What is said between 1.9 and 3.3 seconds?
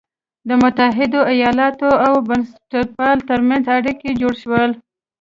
او بنسټپالو